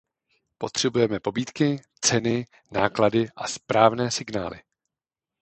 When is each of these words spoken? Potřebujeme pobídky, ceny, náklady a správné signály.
Potřebujeme 0.57 1.19
pobídky, 1.19 1.79
ceny, 2.01 2.45
náklady 2.71 3.27
a 3.35 3.47
správné 3.47 4.11
signály. 4.11 4.61